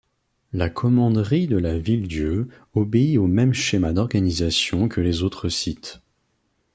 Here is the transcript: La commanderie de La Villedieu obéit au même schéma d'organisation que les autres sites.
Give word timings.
La 0.51 0.67
commanderie 0.71 1.45
de 1.45 1.57
La 1.57 1.77
Villedieu 1.77 2.47
obéit 2.73 3.19
au 3.19 3.27
même 3.27 3.53
schéma 3.53 3.93
d'organisation 3.93 4.87
que 4.89 4.99
les 4.99 5.21
autres 5.21 5.47
sites. 5.47 6.01